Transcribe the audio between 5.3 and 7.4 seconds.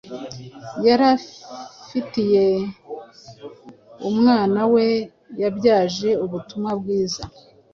yabyaje ubutumwa bwiza